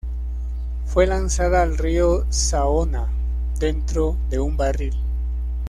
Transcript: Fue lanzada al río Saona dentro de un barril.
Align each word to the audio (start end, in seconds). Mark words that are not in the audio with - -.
Fue 0.83 1.05
lanzada 1.05 1.61
al 1.61 1.77
río 1.77 2.25
Saona 2.31 3.07
dentro 3.59 4.17
de 4.31 4.39
un 4.39 4.57
barril. 4.57 4.95